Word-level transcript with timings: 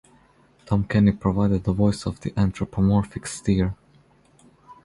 Tom 0.65 0.83
Kenny 0.85 1.11
provided 1.11 1.63
the 1.63 1.73
voice 1.73 2.07
of 2.07 2.21
the 2.21 2.33
anthropomorphic 2.35 3.27
steer. 3.27 3.75